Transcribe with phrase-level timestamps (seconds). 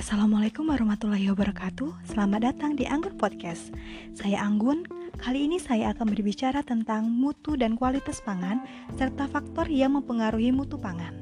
[0.00, 3.68] Assalamualaikum warahmatullahi wabarakatuh Selamat datang di Anggun Podcast
[4.16, 4.88] Saya Anggun
[5.20, 8.64] Kali ini saya akan berbicara tentang mutu dan kualitas pangan
[8.96, 11.20] Serta faktor yang mempengaruhi mutu pangan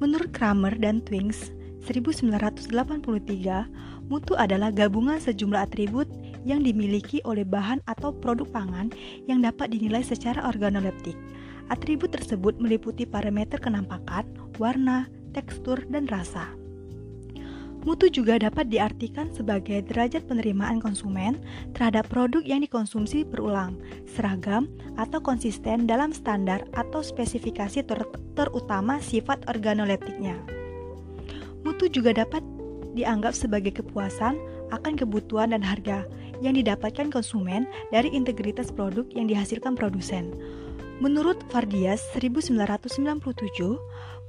[0.00, 1.52] Menurut Kramer dan Twings
[1.84, 2.72] 1983
[4.08, 6.08] Mutu adalah gabungan sejumlah atribut
[6.48, 8.96] yang dimiliki oleh bahan atau produk pangan
[9.28, 11.16] yang dapat dinilai secara organoleptik.
[11.72, 14.28] Atribut tersebut meliputi parameter kenampakan,
[14.60, 16.63] warna, tekstur, dan rasa.
[17.84, 21.36] Mutu juga dapat diartikan sebagai derajat penerimaan konsumen
[21.76, 23.76] terhadap produk yang dikonsumsi berulang,
[24.08, 28.00] seragam, atau konsisten dalam standar atau spesifikasi ter
[28.32, 30.32] terutama sifat organoleptiknya.
[31.60, 32.40] Mutu juga dapat
[32.96, 34.40] dianggap sebagai kepuasan
[34.72, 36.08] akan kebutuhan dan harga
[36.40, 40.32] yang didapatkan konsumen dari integritas produk yang dihasilkan produsen.
[41.02, 43.78] Menurut Fardias 1997,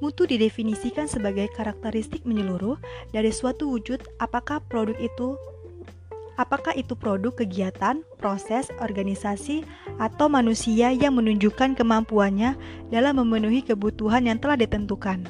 [0.03, 2.75] Mutu didefinisikan sebagai karakteristik menyeluruh
[3.15, 5.39] dari suatu wujud apakah produk itu
[6.35, 9.63] apakah itu produk kegiatan, proses, organisasi,
[10.03, 12.59] atau manusia yang menunjukkan kemampuannya
[12.91, 15.23] dalam memenuhi kebutuhan yang telah ditentukan.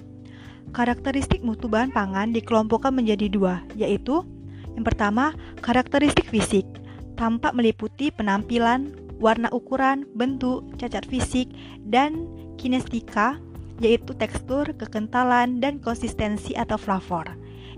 [0.74, 4.26] Karakteristik mutu bahan pangan dikelompokkan menjadi dua, yaitu
[4.74, 6.66] yang pertama, karakteristik fisik,
[7.14, 11.52] tampak meliputi penampilan, warna ukuran, bentuk, cacat fisik,
[11.88, 13.40] dan kinestika
[13.84, 17.28] yaitu tekstur, kekentalan, dan konsistensi atau flavor.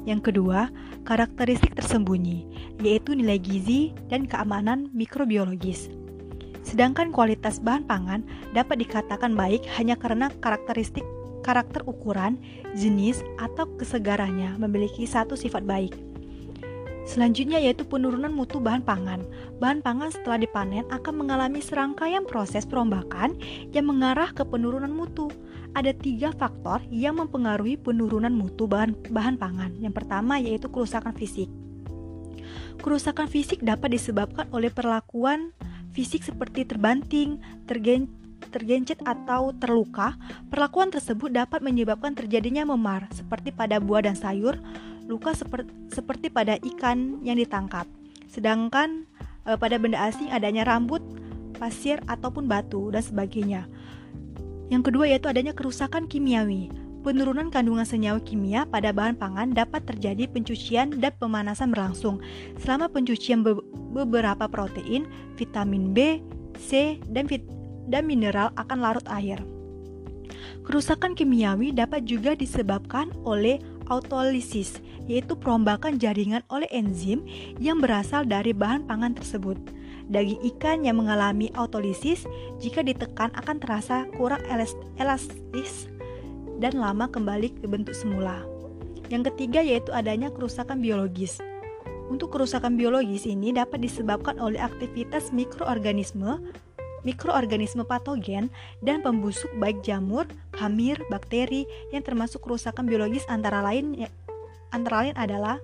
[0.06, 0.70] Yang kedua,
[1.04, 2.46] karakteristik tersembunyi,
[2.86, 5.90] yaitu nilai gizi dan keamanan mikrobiologis.
[6.62, 8.22] Sedangkan kualitas bahan pangan
[8.52, 11.04] dapat dikatakan baik hanya karena karakteristik
[11.48, 12.36] karakter ukuran,
[12.76, 15.96] jenis, atau kesegarannya memiliki satu sifat baik.
[17.08, 19.24] Selanjutnya yaitu penurunan mutu bahan pangan.
[19.64, 23.40] Bahan pangan setelah dipanen akan mengalami serangkaian proses perombakan
[23.72, 25.32] yang mengarah ke penurunan mutu.
[25.72, 29.72] Ada tiga faktor yang mempengaruhi penurunan mutu bahan, bahan pangan.
[29.80, 31.48] Yang pertama yaitu kerusakan fisik.
[32.84, 35.56] Kerusakan fisik dapat disebabkan oleh perlakuan
[35.96, 38.12] fisik seperti terbanting, tergen,
[38.52, 40.14] tergencet atau terluka.
[40.52, 44.60] Perlakuan tersebut dapat menyebabkan terjadinya memar seperti pada buah dan sayur,
[45.08, 47.88] luka seper seperti pada ikan yang ditangkap.
[48.28, 49.08] Sedangkan
[49.48, 51.02] e, pada benda asing adanya rambut,
[51.58, 53.66] pasir ataupun batu dan sebagainya.
[54.68, 56.70] Yang kedua yaitu adanya kerusakan kimiawi.
[57.08, 62.20] Penurunan kandungan senyawa kimia pada bahan pangan dapat terjadi pencucian dan pemanasan berlangsung.
[62.60, 63.56] Selama pencucian be
[63.96, 65.08] beberapa protein,
[65.40, 66.20] vitamin B,
[66.60, 67.32] C, dan,
[67.88, 69.40] dan mineral akan larut air.
[70.68, 77.24] Kerusakan kimiawi dapat juga disebabkan oleh autolisis, yaitu perombakan jaringan oleh enzim
[77.58, 79.58] yang berasal dari bahan pangan tersebut.
[80.08, 82.24] Daging ikan yang mengalami autolisis
[82.64, 84.40] jika ditekan akan terasa kurang
[84.96, 85.92] elastis
[86.64, 88.40] dan lama kembali ke bentuk semula.
[89.12, 91.40] Yang ketiga yaitu adanya kerusakan biologis.
[92.08, 96.40] Untuk kerusakan biologis ini dapat disebabkan oleh aktivitas mikroorganisme
[97.06, 98.50] mikroorganisme patogen
[98.82, 100.26] dan pembusuk baik jamur,
[100.58, 104.10] hamir, bakteri yang termasuk kerusakan biologis antara lain ya,
[104.72, 105.58] antara lain adalah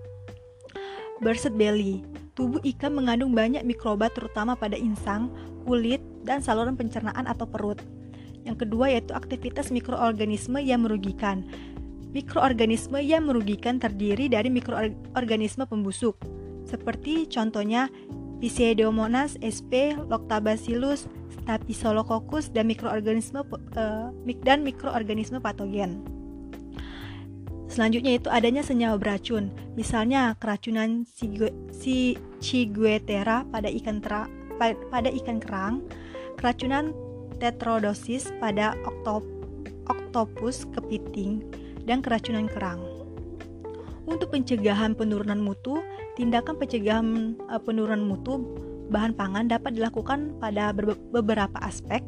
[1.24, 2.04] Burset belly.
[2.34, 5.30] Tubuh ikan mengandung banyak mikroba terutama pada insang,
[5.64, 7.78] kulit, dan saluran pencernaan atau perut.
[8.44, 11.46] Yang kedua yaitu aktivitas mikroorganisme yang merugikan.
[12.12, 16.18] Mikroorganisme yang merugikan terdiri dari mikroorganisme pembusuk,
[16.68, 17.90] seperti contohnya
[18.44, 21.08] Pseudomonas sp, Lactobacillus,
[21.44, 23.44] Staphylococcus dan mikroorganisme
[23.76, 24.10] uh,
[24.48, 26.00] dan mikroorganisme patogen.
[27.68, 31.10] Selanjutnya itu adanya senyawa beracun, misalnya keracunan
[31.74, 34.30] si Ciguatera pada ikan tera,
[34.94, 35.82] pada ikan kerang,
[36.38, 36.94] keracunan
[37.42, 39.26] tetrodosis pada oktop,
[39.90, 41.42] oktopus kepiting,
[41.90, 42.80] dan keracunan kerang.
[44.06, 45.82] Untuk pencegahan penurunan mutu,
[46.14, 48.44] tindakan pencegahan uh, penurunan mutu
[48.92, 50.74] bahan pangan dapat dilakukan pada
[51.12, 52.04] beberapa aspek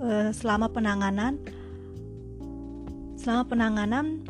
[0.00, 1.40] uh, selama penanganan
[3.16, 4.20] selama penanganan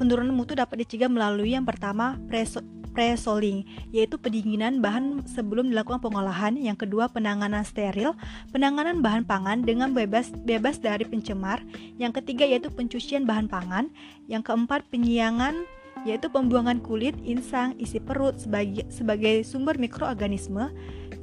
[0.00, 2.64] penurunan mutu dapat dicegah melalui yang pertama preso
[2.94, 6.54] pre-soling, yaitu pendinginan bahan sebelum dilakukan pengolahan.
[6.54, 8.14] Yang kedua, penanganan steril,
[8.54, 11.60] penanganan bahan pangan dengan bebas bebas dari pencemar.
[11.98, 13.90] Yang ketiga yaitu pencucian bahan pangan.
[14.30, 15.66] Yang keempat, penyiangan
[16.04, 20.68] yaitu pembuangan kulit, insang, isi perut sebagai sebagai sumber mikroorganisme.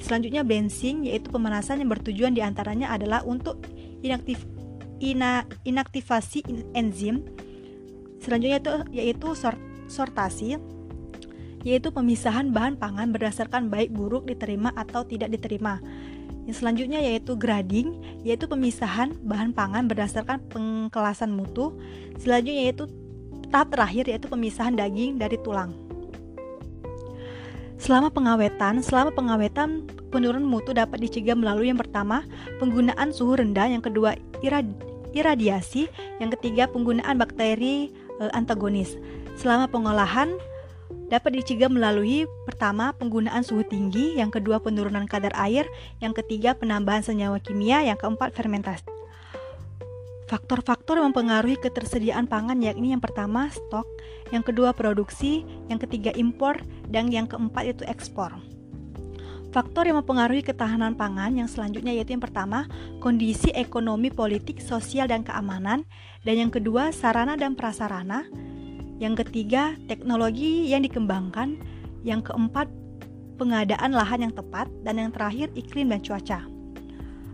[0.02, 3.62] Selanjutnya bensin yaitu pemanasan yang bertujuan di antaranya adalah untuk
[4.02, 4.42] inaktif,
[4.98, 6.42] ina, inaktivasi
[6.74, 7.22] enzim.
[8.22, 10.58] Selanjutnya itu yaitu sort, sortasi
[11.62, 15.78] yaitu pemisahan bahan pangan berdasarkan baik buruk diterima atau tidak diterima.
[16.50, 21.78] Yang selanjutnya yaitu grading, yaitu pemisahan bahan pangan berdasarkan pengkelasan mutu.
[22.18, 22.90] Selanjutnya yaitu
[23.52, 25.76] tahap terakhir yaitu pemisahan daging dari tulang.
[27.82, 32.22] Selama pengawetan, selama pengawetan penurunan mutu dapat dicegah melalui yang pertama,
[32.62, 34.14] penggunaan suhu rendah, yang kedua
[34.46, 34.70] irad
[35.12, 35.90] iradiasi,
[36.22, 38.96] yang ketiga penggunaan bakteri e, antagonis.
[39.34, 40.30] Selama pengolahan
[41.10, 45.66] dapat dicegah melalui pertama penggunaan suhu tinggi, yang kedua penurunan kadar air,
[46.00, 49.01] yang ketiga penambahan senyawa kimia, yang keempat fermentasi.
[50.32, 53.84] Faktor-faktor yang mempengaruhi ketersediaan pangan yakni yang pertama stok,
[54.32, 56.56] yang kedua produksi, yang ketiga impor,
[56.88, 58.32] dan yang keempat itu ekspor.
[59.52, 62.64] Faktor yang mempengaruhi ketahanan pangan yang selanjutnya yaitu yang pertama,
[63.04, 65.84] kondisi ekonomi, politik, sosial, dan keamanan,
[66.24, 68.24] dan yang kedua, sarana dan prasarana,
[69.04, 71.60] yang ketiga, teknologi yang dikembangkan,
[72.08, 72.72] yang keempat,
[73.36, 76.51] pengadaan lahan yang tepat, dan yang terakhir, iklim dan cuaca.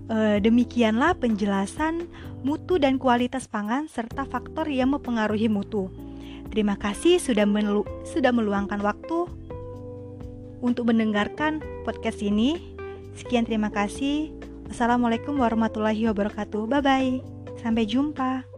[0.07, 2.07] E, demikianlah penjelasan
[2.48, 5.92] mutu dan kualitas pangan serta faktor yang mempengaruhi mutu.
[6.48, 9.27] Terima kasih sudah melu sudah meluangkan waktu
[10.63, 12.75] untuk mendengarkan podcast ini.
[13.19, 14.31] Sekian terima kasih.
[14.71, 16.68] Wassalamualaikum warahmatullahi wabarakatuh.
[16.68, 17.13] Bye bye.
[17.60, 18.56] Sampai jumpa.